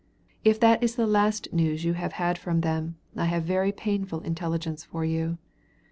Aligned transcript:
If 0.43 0.59
that 0.61 0.81
is 0.81 0.95
the 0.95 1.05
last 1.05 1.53
news 1.53 1.85
you 1.85 1.93
have 1.93 2.13
had 2.13 2.35
from 2.39 2.61
them, 2.61 2.95
I 3.15 3.25
have 3.25 3.43
very 3.43 3.71
painful 3.71 4.21
intelligence 4.21 4.83
for 4.83 5.05
you. 5.05 5.37